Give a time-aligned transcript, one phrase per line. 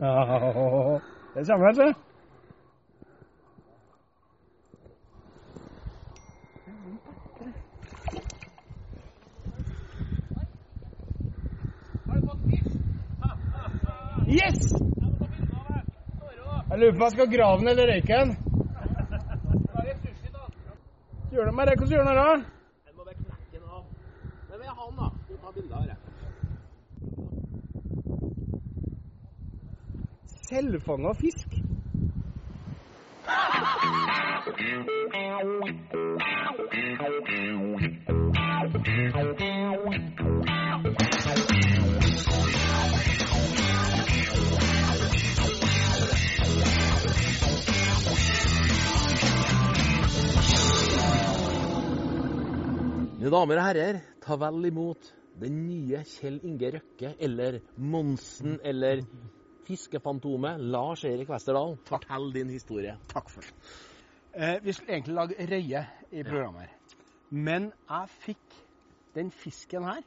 [0.00, 1.00] Ja,
[1.34, 1.94] det kommer vel, se.
[14.28, 14.58] Yes!
[16.70, 18.36] Jeg lurer på om jeg skal grave den eller røyke den.
[21.32, 21.74] Gjør det med det?
[21.78, 22.16] Hvordan gjør den det?
[22.16, 22.34] da?
[22.86, 23.82] Jeg må bare knekke den av.
[24.50, 25.08] Men vi jeg han den, da?
[25.28, 25.97] Du tar bilde av det.
[30.48, 31.48] Selvfanga fisk.
[53.18, 59.04] Mine damer og herrer, ta vel imot den nye Kjell Inge Røkke, eller Monsen, eller
[59.68, 61.74] Fiskefantomet, Lars Erik Westerdal.
[61.84, 62.94] Fortell din historie.
[63.12, 63.52] Takk for det.
[64.32, 66.96] Eh, vi skulle egentlig lage røye i programmet her.
[67.30, 68.56] Men jeg fikk
[69.14, 70.00] den fisken her.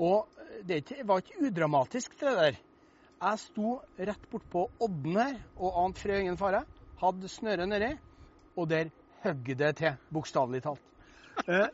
[0.00, 0.26] Og
[0.66, 2.58] det var ikke udramatisk, det der.
[3.20, 6.64] Jeg sto rett bortpå odden her og ante fred og ingen fare.
[7.00, 7.90] Hadde snøret nedi,
[8.56, 8.90] og der
[9.22, 10.82] høgg det til, bokstavelig talt.
[11.46, 11.68] Eh,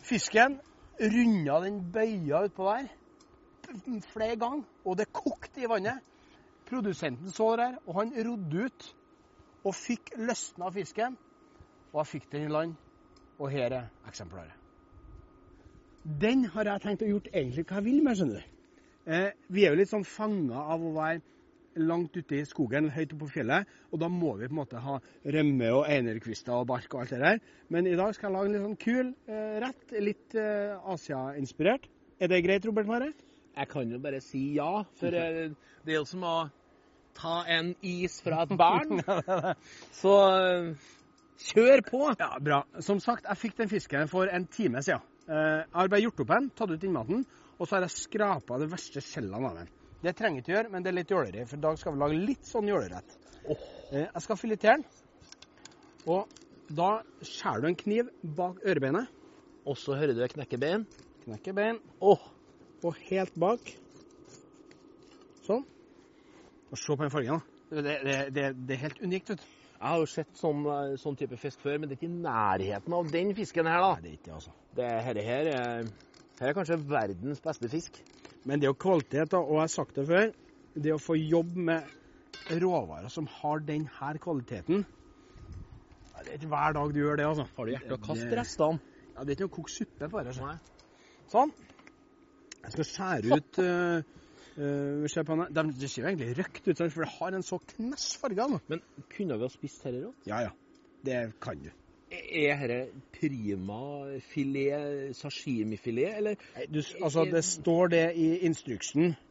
[0.00, 0.56] fisken
[0.98, 2.88] runda den bøya utpå der
[4.14, 6.00] flere ganger, og det kokte i vannet.
[6.68, 8.88] Produsenten så det her, og han rodde ut
[9.64, 11.16] og fikk løsna fisken.
[11.92, 12.76] Og jeg fikk den i land,
[13.38, 14.54] og her er eksemplaret.
[16.20, 18.54] Den har jeg tenkt å gjort egentlig hva jeg vil med, skjønner du.
[19.08, 21.22] Eh, vi er jo litt sånn fanga av å være
[21.78, 24.82] langt ute i skogen, høyt oppe på fjellet, og da må vi på en måte
[24.82, 24.96] ha
[25.36, 27.40] rømme og einerkvister og bark og alt det der.
[27.72, 31.88] Men i dag skal jeg lage en litt sånn kul eh, rett, litt eh, Asia-inspirert.
[32.18, 33.12] Er det greit, Robert Mare?
[33.58, 35.48] Jeg kan jo bare si ja, for eh,
[35.84, 36.36] det er jo som å
[37.14, 39.00] ta en is fra et barn.
[39.98, 40.72] Så eh,
[41.52, 42.02] kjør på!
[42.20, 42.62] Ja, bra.
[42.84, 45.02] Som sagt, jeg fikk den fisken for en time siden.
[45.28, 47.24] Eh, Jeg har bare gjort opp den, tatt ut innmaten,
[47.58, 49.68] og så har jeg skrapa de verste skjellene av den.
[50.02, 51.98] Det trenger jeg ikke gjøre, men det er litt jåleri, for i dag skal vi
[52.04, 53.16] lage litt sånn jålerett.
[53.50, 53.64] Oh.
[53.90, 54.84] Jeg skal filetere den,
[56.06, 56.28] og
[56.70, 56.90] da
[57.26, 59.08] skjærer du en kniv bak ørebeinet,
[59.68, 60.86] Og så hører du knekke bein.
[61.24, 62.22] knekker bein, Oh.
[62.84, 63.58] og helt bak.
[65.44, 65.64] Sånn.
[66.68, 67.54] Og se på den fargen, da.
[67.68, 69.46] Det, det, det, det er helt unikt, vet du.
[69.78, 72.20] jeg har jo sett sånn, eh, sånn type fisk før, men det er ikke i
[72.24, 73.90] nærheten av den fisken her, da.
[73.94, 74.54] Nei, det er ikke det, altså.
[74.78, 75.90] Det her, her, er,
[76.40, 78.00] her er kanskje verdens beste fisk.
[78.48, 80.30] Men det er jo kvalitet, da, og jeg har sagt det før.
[80.78, 86.92] Det å få jobbe med råvarer som har denne kvaliteten Det er ikke hver dag
[86.94, 87.48] du gjør det, altså.
[87.56, 88.94] Har du hjerte å kaste restene?
[89.14, 90.32] Ja, Det er ikke å koke suppe bare.
[90.36, 90.60] Sånn.
[91.30, 91.52] Sånn.
[92.62, 94.18] Jeg skal skjære ut uh,
[94.58, 95.52] Se på den.
[95.54, 98.48] De, det ser jo egentlig røkt ut, for det har en så knæsj farge.
[98.66, 98.82] Men
[99.12, 100.26] kunne vi ha spist dette rått?
[100.26, 100.54] Ja, ja.
[101.06, 101.70] Det kan du.
[102.10, 103.78] Er dette prima
[104.30, 109.27] filet, sashimi-filet, eller Nei, du, altså, det står det i instruksen eh,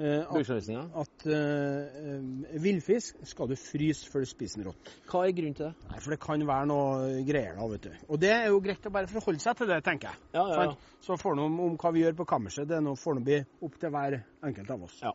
[0.00, 0.82] at, bruksanvisninga?
[1.02, 4.92] at eh, eh, villfisk skal du fryse før du spiser den rått.
[5.10, 5.88] Hva er grunnen til det?
[5.90, 7.98] Nei, For det kan være noe greier da, vet du.
[8.08, 10.22] Og det er jo greit å bare forholde seg til det, tenker jeg.
[10.38, 10.96] Ja, ja, ja.
[11.04, 13.42] Så får noe om, om hva vi gjør på kammerset, det er noe får bli
[13.68, 14.16] opp til hver
[14.48, 14.96] enkelt av oss.
[15.04, 15.12] Ja.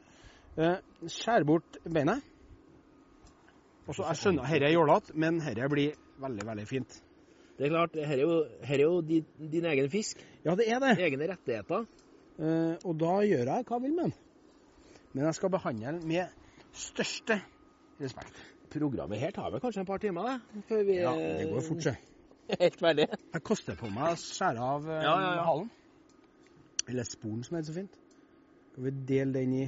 [0.55, 0.77] Eh,
[1.11, 2.21] skjær bort beinet.
[3.85, 6.99] Og så, Jeg skjønner dette er jålete, men dette blir veldig, veldig fint.
[7.55, 8.37] Det er klart, her er jo,
[8.67, 10.21] her er jo din, din egen fisk.
[10.43, 10.97] Ja, det er det.
[11.05, 11.85] Egne rettigheter.
[12.35, 14.15] Eh, og da gjør jeg hva jeg vil med den.
[15.15, 16.27] Men jeg skal behandle den med
[16.75, 17.37] største
[18.01, 18.35] respekt.
[18.75, 21.83] Programmet her tar vel kanskje en par timer, Da, Før vi Ja, det går fort,
[21.85, 21.93] se.
[22.49, 23.05] er helt ferdig.
[23.33, 25.45] Jeg koster på meg å skjære av eh, Ja, ja, ja.
[25.47, 25.69] halen.
[26.91, 27.95] Eller sporen, som heter så fint.
[28.73, 29.63] Skal vi dele den i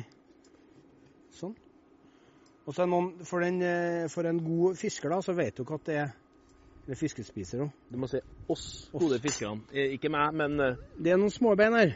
[1.38, 1.56] sånn.
[2.68, 5.64] Og så er noen, for, den, eh, for en god fisker, da, så vet du
[5.74, 6.16] at det er
[6.88, 7.72] Eller fiskespiser òg.
[7.92, 8.20] Du må si
[8.52, 9.64] oss gode fiskerne.
[9.76, 11.96] Eh, Ikke meg, men eh, Det er noen småbein her.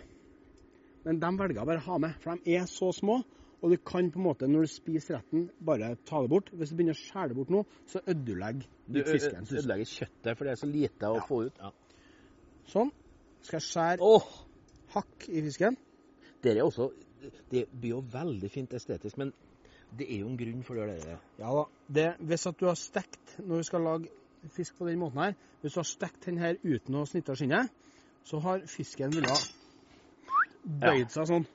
[1.05, 3.21] Men de velger jeg bare å ha med, for de er så små.
[3.61, 6.49] Og du kan på en måte, når du spiser retten, bare ta det bort.
[6.49, 9.45] Hvis du begynner å skjære det bort nå, så ødelegger du fisken.
[9.45, 11.25] Du ødelegger kjøttet, for det er så lite å Ja.
[11.27, 11.61] få ut.
[11.61, 11.71] Ja.
[12.73, 12.91] Sånn.
[13.41, 14.27] Skal jeg skjære oh.
[14.95, 15.77] hakk i fisken?
[16.43, 16.91] det er også
[17.51, 19.31] Det blir jo veldig fint estetisk, men
[19.97, 21.03] det er jo en grunn for det.
[21.03, 21.19] der.
[21.37, 21.65] Ja da.
[21.87, 24.07] Det, hvis at du har stekt når du skal lage
[24.49, 27.37] fisk på den måten her, hvis du har stekt den her uten å snitte av
[27.37, 27.69] skinnet,
[28.23, 29.53] så har fisken villet
[30.63, 31.45] bøyd seg sånn.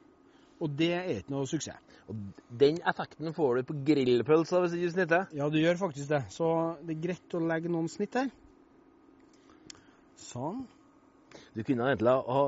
[0.65, 1.81] Og det er ikke noe suksess.
[2.09, 2.17] Og
[2.61, 5.25] den effekten får du på grillpølser hvis ikke du snitter.
[5.37, 6.23] Ja, du gjør faktisk det.
[6.33, 6.49] Så
[6.87, 8.31] det er greit å legge noen snitt her.
[10.17, 10.63] Sånn.
[11.53, 12.47] Du kunne egentlig ha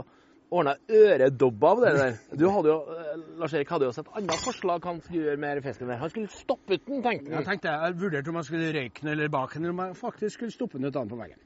[0.49, 2.17] ordna øredobber av det der.
[2.41, 5.43] Du hadde jo, eh, Lars Erik hadde jo også et annet forslag han skulle gjøre
[5.45, 6.01] med fisken der.
[6.01, 7.45] Han skulle stoppe den, tenkte Jeg han.
[7.45, 10.39] tenkte jeg vurderte om jeg skulle røyke den eller bake den, eller om jeg faktisk
[10.39, 11.39] skulle stoppe den ut på veggen.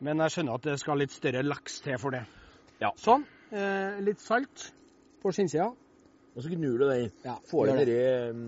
[0.00, 2.26] Men jeg skjønner at det skal litt større laks til for det.
[2.82, 2.90] Ja.
[3.00, 3.24] Sånn.
[3.54, 4.72] Eh, litt salt
[5.24, 5.70] på skinnsida.
[6.34, 7.10] Og så gnur du den.
[7.24, 7.76] Ja, Får det.
[7.86, 8.46] derre um,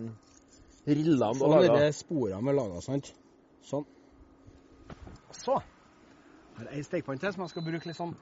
[0.87, 1.79] rillene du har laga.
[1.85, 3.13] det sporene vi laga, sant?
[3.67, 3.87] Sånn.
[5.37, 5.59] Så
[6.57, 8.15] har jeg ei stekepanne til som jeg skal bruke litt sånn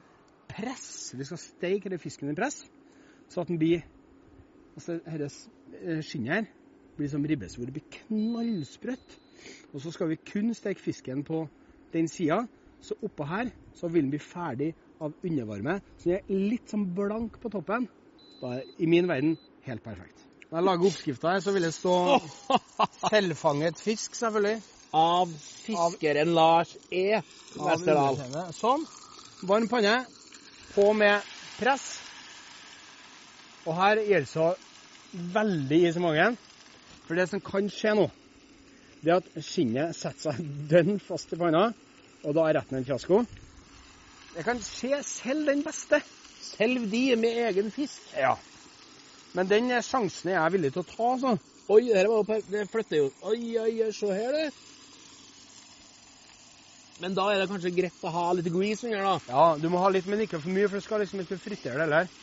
[0.51, 0.87] press.
[1.15, 2.63] Vi skal steke denne fisken i press,
[3.31, 3.85] så at den blir
[4.75, 6.47] Altså, dette skinnet her
[6.97, 7.69] blir som ribbesvor.
[7.69, 9.13] Det blir knallsprøtt.
[9.71, 11.45] Og så skal vi kun steke fisken på
[11.93, 12.41] den sida.
[12.83, 15.77] Så oppå her så vil den bli ferdig av undervarme.
[15.95, 17.87] Så den er litt sånn blank på toppen.
[18.41, 20.25] Da er i min verden helt perfekt.
[20.49, 21.95] Når jeg lager oppskrifta her, så vil det stå
[23.11, 24.57] selvfanget fisk, selvfølgelig.
[24.95, 25.31] Av
[25.65, 27.21] fiskeren Lars E.
[27.59, 28.19] Westerdal.
[28.55, 28.85] Sånn.
[29.49, 29.97] Varm panne.
[30.75, 31.25] På med
[31.57, 31.87] press.
[33.65, 34.51] Og her gjelder det så
[35.35, 36.37] veldig is i magen.
[37.07, 38.05] For det som kan skje nå,
[39.03, 41.67] det er at skinnet setter seg dønn fast i panna,
[42.25, 43.21] og da er retten en fiasko.
[44.35, 46.01] Det kan skje selv den beste.
[46.45, 48.03] Selv de med egen fisk.
[48.15, 48.35] Ja.
[49.35, 51.33] Men den sjansen er jeg villig til å ta, altså.
[51.73, 52.45] Oi, det var.
[52.45, 54.51] Det flytter jo Oi, oi, se her, det.
[57.01, 59.15] Men da er det kanskje greit å ha litt grease under, da.
[59.27, 61.75] Ja, du må ha litt, men ikke for mye, for du skal liksom ikke fritere
[61.75, 62.13] det heller.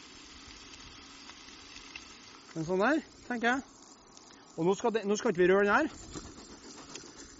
[2.54, 3.66] Men sånn der, tenker jeg.
[4.56, 5.92] Og nå skal, det, nå skal ikke vi røre den her.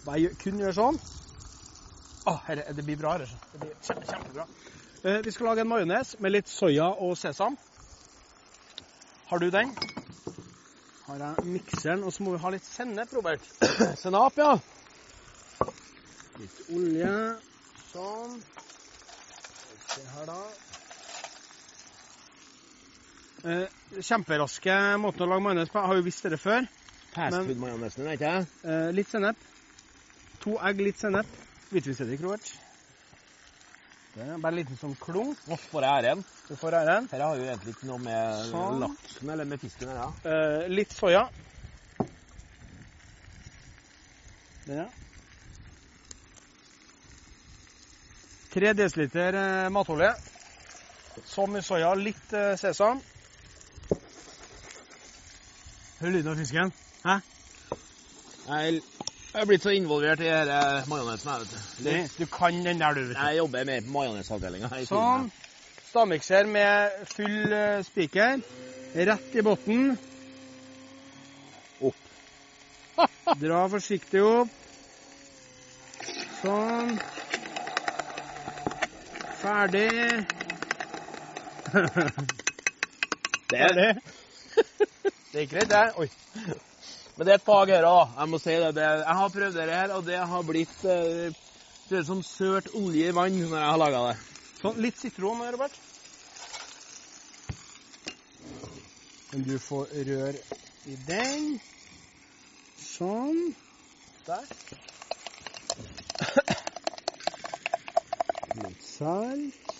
[0.05, 1.01] Bare kun gjøre sånn.
[2.29, 3.33] Å, herre, det blir bra, her.
[3.53, 3.73] Det blir
[4.11, 4.47] kjempebra.
[5.03, 7.57] Eh, vi skal lage en majones med litt soya og sesam.
[9.27, 9.73] Har du den?
[11.03, 13.49] Har jeg mikseren, og så må vi ha litt sennep, Robert.
[13.99, 14.53] Senap, ja.
[16.39, 17.11] Litt olje.
[17.91, 18.39] Sånn.
[19.91, 20.39] Se her, da.
[23.43, 25.83] Eh, kjemperaske måten å lage majones på.
[25.83, 26.71] Jeg har jo visst dette før.
[27.11, 28.51] Fastfood-majonesen, ikke jeg.
[28.63, 29.49] Eh, litt sennep.
[30.47, 31.41] To egg, litt sennep.
[31.73, 32.62] Hvitvinseddik, Robert.
[34.13, 35.39] Det er bare en liten sånn klunk.
[35.49, 36.19] Nå får jeg æren.
[36.47, 37.07] Du får æren.
[37.09, 38.83] Dette har jo egentlig ikke noe med Sånn.
[38.83, 40.33] laksen eller med fisken å gjøre.
[40.33, 41.23] Eh, litt soya.
[44.67, 44.85] Den, ja.
[48.53, 50.11] 3 dl eh, matolje.
[51.25, 53.01] Så mye soya, litt eh, sesam.
[56.03, 56.73] Hør lyden av fisken.
[57.03, 57.17] Hæ?
[59.33, 61.29] Jeg er blitt så involvert i denne majonesen.
[61.31, 61.83] jeg, vet du.
[61.83, 62.99] Det, du kan den der, du.
[63.01, 63.21] vet du.
[63.21, 64.69] Jeg jobber mer på majonesavdelinga.
[64.85, 65.31] Sånn.
[65.87, 68.43] Stavmikser med full eh, spiker.
[68.93, 69.95] Rett i bunnen.
[71.81, 71.97] Opp.
[73.41, 74.53] Dra forsiktig opp.
[76.43, 76.93] Sånn.
[79.41, 79.89] Ferdig.
[83.53, 83.89] Det er, det.
[85.33, 85.81] Det ikke greit, det.
[86.01, 86.07] Oi.
[87.15, 88.13] Men det er et fag her òg.
[88.17, 88.69] Jeg må si det.
[88.75, 88.85] det.
[89.03, 91.41] Jeg har prøvd det her, og det har blitt eh,
[91.83, 94.13] Ser ut som sørt olje i vann når jeg har laga det.
[94.61, 95.75] Sånn, litt sitron, Robert.
[99.33, 101.49] Men du får røre i den.
[102.79, 103.41] Sånn.
[104.23, 104.47] Der.
[108.63, 109.73] Litt salt.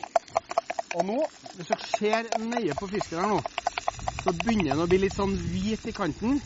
[0.94, 1.22] Og nå,
[1.56, 3.40] hvis dere ser nøye på fisken her nå,
[4.26, 6.44] så begynner den å bli litt sånn hvit i kanten.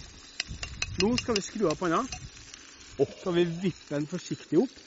[0.97, 1.99] Nå skal vi skru av panna.
[2.97, 4.77] Så skal vi vippe den forsiktig opp.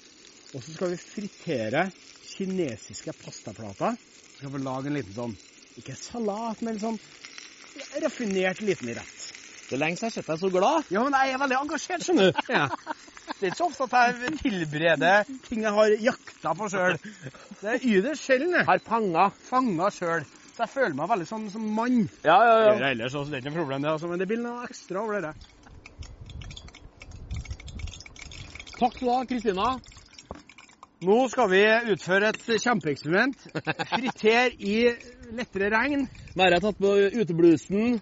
[0.50, 1.84] Og så skal vi fritere
[2.32, 3.94] kinesiske pastaplater.
[3.94, 5.36] Så skal vi lage en liten sånn,
[5.78, 6.98] ikke salat, men sånn
[8.02, 9.28] raffinert liten rett.
[9.68, 10.90] Det er lenge siden jeg har sett deg så glad.
[10.90, 12.42] Ja, men jeg er veldig engasjert, skjønner du.
[12.50, 12.64] Ja.
[13.30, 16.98] Det er ikke så ofte at jeg tilbereder ting jeg har jakta på sjøl.
[17.60, 19.28] Det er ytterst sjelden Har panga.
[19.46, 20.26] fanga sjøl.
[20.56, 22.02] Så jeg føler meg veldig sånn som mann.
[22.26, 22.74] Ja, ja, ja.
[22.74, 24.66] Det er ellers også, det er ikke noe problem, det, altså, men det blir noe
[24.66, 25.32] ekstra over det.
[28.80, 29.64] Takk skal du ha, Kristina.
[31.04, 31.58] Nå skal vi
[31.92, 33.42] utføre et kjempeeksperiment.
[33.90, 34.76] Friter i
[35.36, 36.06] lettere regn.
[36.32, 37.98] Mære har tatt på uteblusen.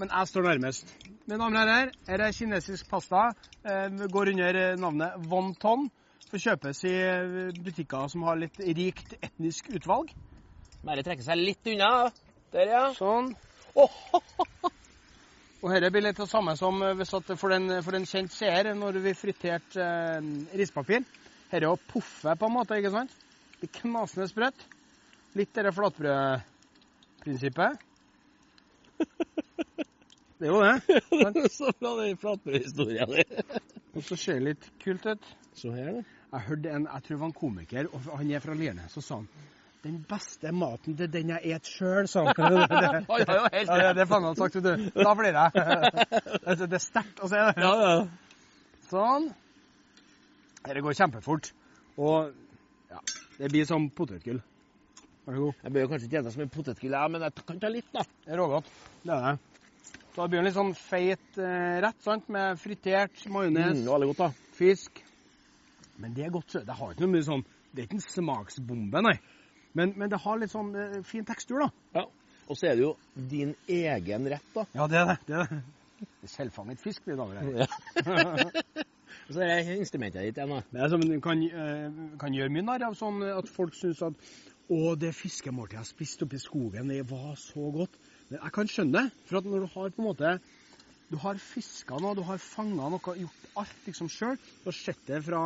[0.00, 0.94] Men jeg står nærmest.
[1.26, 3.26] Mine damer og herrer, her er kinesisk pasta.
[3.60, 5.90] Eh, går under navnet wonton.
[6.30, 10.16] Får kjøpes i eh, butikker som har litt rikt etnisk utvalg.
[10.86, 11.92] Mære trekker seg litt unna.
[12.56, 12.86] Der, ja.
[12.96, 13.34] Sånn.
[15.66, 17.00] Og dette blir litt det samme som eh,
[17.34, 21.02] for, en, for en kjent seer når vi friterte eh, rispapir.
[21.50, 23.10] Dette å poffe på en måte, ikke sant?
[23.56, 24.62] Det blir knasende sprøtt.
[25.34, 27.72] Litt det flatbrødprinsippet.
[30.36, 30.76] Det er jo det.
[31.08, 31.38] sant?
[31.48, 33.22] så bra den flatbrødhistoria di.
[33.96, 35.24] Og så ser det litt kult ut.
[35.56, 36.02] Så her, da.
[36.34, 39.00] Jeg hørte en, jeg tror det var en komiker, og han er fra Lierne, så
[39.00, 39.28] sa han
[39.86, 42.34] Den beste maten til den jeg et sjøl, sa han.
[42.34, 44.88] Det, det, Ja, ja, ja, ja, det, det faen han sagt, vet du.
[44.98, 45.44] Da blir det.
[46.46, 47.52] Det, det er sterkt å se det.
[47.62, 47.92] Ja, ja.
[48.90, 49.28] Sånn.
[50.66, 51.52] Dette går kjempefort.
[52.02, 52.32] Og
[52.90, 53.00] ja,
[53.38, 54.42] det blir som potetgull.
[55.26, 55.62] Vær så god.
[55.62, 58.04] Jeg bør kanskje ikke gjøre så mye potetgull, ja, men jeg kan ta litt, da.
[58.26, 58.74] Det er rågodt.
[59.06, 59.94] Det er det.
[60.16, 62.28] Så det blir en litt sånn feit eh, rett, sant?
[62.32, 65.02] Med fritert majones, Mm, fisk.
[66.02, 66.58] Men det er godt.
[66.66, 69.16] Det har ikke noe mye sånn Det er ikke en smaksbombe, nei.
[69.76, 71.70] Men, men det har litt sånn eh, fin tekstur, da.
[72.00, 72.06] Ja.
[72.46, 72.92] Og så er det jo
[73.32, 74.66] din egen rett, da.
[74.76, 75.16] Ja, det er det.
[75.26, 76.30] det, er det.
[76.30, 78.84] selvfanget fisk blir over her.
[79.26, 80.60] Så er det instrumentet ditt da.
[80.70, 84.04] Det er som du kan, eh, kan gjøre mye narr av sånn at folk syns
[84.06, 84.14] at
[84.70, 87.98] å, det fiskemåltidet jeg spiste oppe i skogen, det var så godt.
[88.28, 89.24] Men jeg kan skjønne det.
[89.26, 90.36] For at når du har på en måte
[91.06, 94.38] Du har fiska noe, du har fanga noe, gjort alt liksom sjøl.
[94.62, 95.42] Du har sett det fra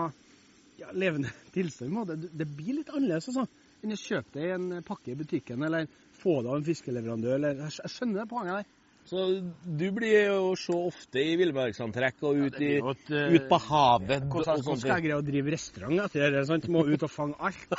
[0.78, 1.98] ja, levende tilstand.
[2.08, 3.44] Det, det blir litt annerledes altså,
[3.84, 5.88] enn å kjøpe det i en pakke i butikken, eller
[6.20, 7.34] få det av en fiskeleverandør.
[7.38, 8.76] Eller, jeg, skjønner det poenget der.
[9.10, 9.24] Så
[9.64, 14.28] du blir jo så ofte i villmarksantrekk og ut, i, et, ut på havet.
[14.30, 14.82] Hvordan sånt.
[14.84, 16.44] skal jeg greie å drive restaurant etter det?
[16.46, 16.68] sant?
[16.70, 17.74] Må ut og fange alt.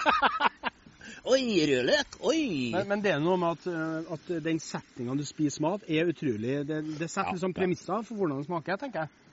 [1.31, 2.17] Oi, rødløk!
[2.25, 2.43] Oi!
[2.73, 6.09] Men, men det er noe med at, eh, at den settinga du spiser mat, er
[6.09, 9.30] utrolig Det, det setter Ja, liksom premisser for hvordan det smaker, tenker jeg.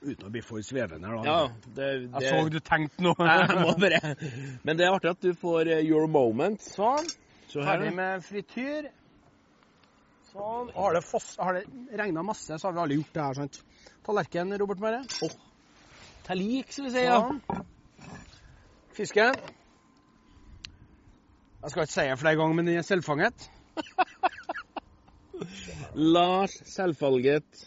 [0.00, 1.24] Uten å bli for svevende her, da.
[1.28, 1.40] Ja,
[1.76, 3.24] det, det Jeg så du tenkte noe.
[3.28, 4.14] Jeg må bare
[4.64, 6.62] Men det er artig at du får eh, your moment.
[6.64, 7.04] Sånn.
[7.50, 8.88] Så Ferdig med frityr.
[10.30, 10.70] Sånn.
[10.76, 11.64] Har det, foss, har det
[12.00, 13.56] regna masse, så har vi alle gjort det her, sant.
[14.06, 15.00] Tallerken, Robert Mære.
[16.24, 17.02] Talik, skal vi si.
[17.04, 17.18] ja.
[17.20, 17.40] Sånn.
[18.96, 19.36] Fisken.
[21.60, 23.36] Jeg skal ikke si det flere ganger, men den er selvfanget.
[26.16, 27.66] Lars Selvfanget.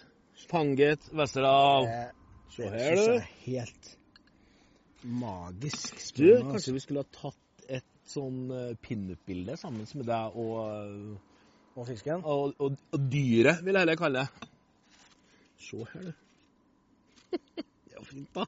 [0.49, 1.87] Fanget, Westerdal.
[2.53, 3.13] Se Det her, jeg du.
[3.17, 3.91] er helt
[5.03, 5.95] magisk.
[6.15, 6.49] Du, altså.
[6.51, 11.87] kanskje vi skulle ha tatt et sånn eh, pinup-bilde sammen med deg og, eh, Og
[11.89, 12.21] fisken.
[12.23, 14.49] og, og, og dyret, vil jeg heller kalle det.
[15.63, 16.13] Se her, du.
[17.63, 18.45] Det er jo fint, da.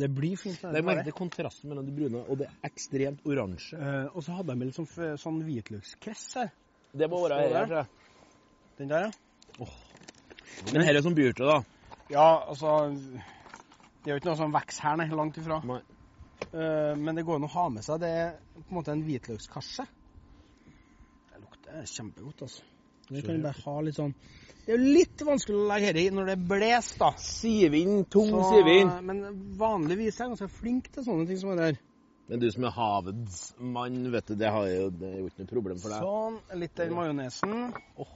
[0.00, 0.60] Det blir fint.
[0.62, 3.78] Det er merkelig kontrasten mellom det brune og det ekstremt oransje.
[3.80, 6.52] Eh, og så hadde de liksom litt sånn hvitløkskress her.
[6.92, 7.88] Det må være her, tror jeg.
[8.78, 9.66] Den der, ja.
[10.70, 11.58] Men her er som byrte, da.
[12.10, 15.08] Ja, altså Det er jo ikke noe som vokser her, nei.
[15.14, 15.60] Langt ifra.
[15.66, 15.80] Nei.
[16.50, 18.00] Uh, men det går an å ha med seg.
[18.02, 19.86] Det er på en måte en hvitløkskarse.
[21.30, 22.66] Det lukter kjempegodt, altså.
[23.10, 26.02] Det kan du bare ha litt sånn Det er jo litt vanskelig å legge dette
[26.06, 27.08] i når det blåser, da.
[27.18, 28.92] Sivind, tung Så- sivind.
[29.02, 29.22] Men
[29.58, 31.80] vanligvis er jeg ganske flink til sånne ting som det der.
[32.30, 35.42] Men du som er havets mann, vet du, det, har jo, det er jo ikke
[35.42, 36.04] noe problem for deg.
[36.06, 36.36] Sånn.
[36.60, 37.56] Litt av majonesen.
[37.74, 38.06] Det,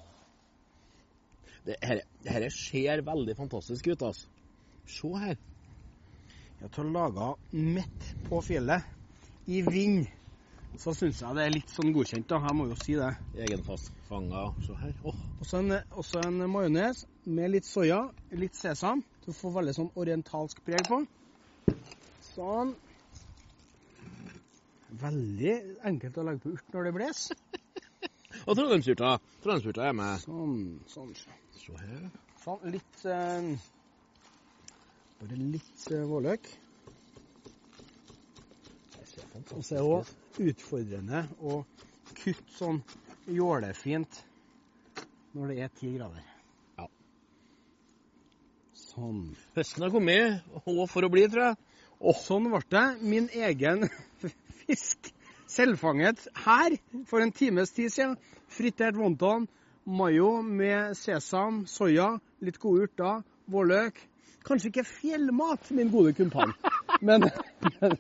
[1.64, 4.28] her ser veldig fantastisk ut, altså.
[4.84, 5.38] Se her.
[6.60, 8.84] Ja, til å lage midt på fjellet,
[9.50, 10.06] i vind,
[10.80, 12.40] så syns jeg det er litt sånn godkjent, da.
[12.46, 13.10] Jeg må jo si det.
[13.46, 14.46] Egenfanga.
[14.64, 14.94] Se her.
[15.04, 18.00] Åh, Også en, også en majones med litt soya,
[18.32, 19.02] litt sesam.
[19.24, 21.02] Du får veldig sånn orientalsk preg på.
[22.32, 22.74] Sånn.
[25.04, 25.54] Veldig
[25.90, 27.44] enkelt å legge på urt når det blåser.
[28.44, 29.14] Og trondheimsurta.
[29.40, 30.20] Trondheimsurta er med.
[30.20, 30.58] Sånn,
[30.90, 31.14] sånn.
[31.56, 32.02] Se her.
[32.42, 32.66] sånn.
[32.74, 33.54] Litt eh,
[35.22, 36.50] Bare litt eh, vårløk.
[39.54, 41.62] Og så er det òg utfordrende å
[42.18, 42.82] kutte sånn
[43.30, 44.20] jålefint
[45.34, 46.26] når det er ti grader.
[46.76, 46.88] Ja.
[48.82, 49.24] Sånn.
[49.56, 51.60] Høsten har kommet, og for å bli, tror jeg.
[52.04, 52.86] Og sånn ble det.
[53.00, 53.88] Min egen
[54.66, 55.13] fisk.
[55.54, 56.74] Selvfanget her
[57.06, 58.16] for en times tid siden.
[58.48, 59.46] Fritert wonton,
[59.86, 62.08] mayo med sesam, soya,
[62.42, 64.00] litt gode urter, vårløk.
[64.44, 66.52] Kanskje ikke fjellmat, min gode kumpan,
[67.06, 67.30] men,
[67.80, 67.96] men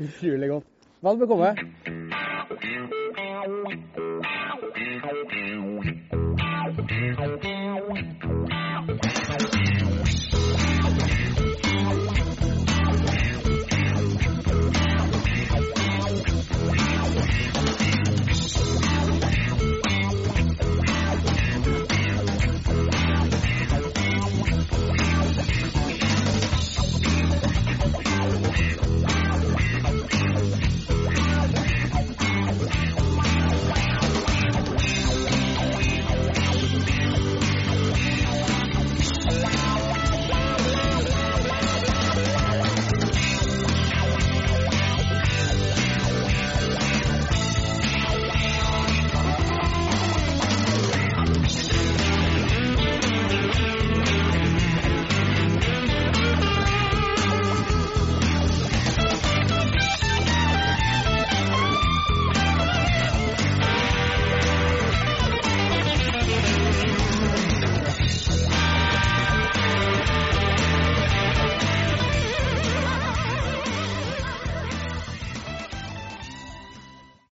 [0.00, 0.66] utrolig godt.
[1.04, 1.54] Vel bekomme.